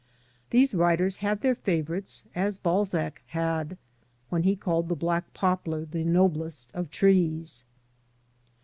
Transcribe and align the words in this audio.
These 0.49 0.73
writers 0.73 1.17
have 1.17 1.41
their 1.41 1.53
favourites 1.53 2.23
as 2.33 2.57
Balzac 2.57 3.21
had, 3.27 3.77
when 4.29 4.41
he 4.41 4.55
called 4.55 4.89
the 4.89 4.95
black 4.95 5.31
poplar 5.35 5.85
the 5.85 6.03
noblest 6.03 6.71
of 6.73 6.89
trees. 6.89 7.63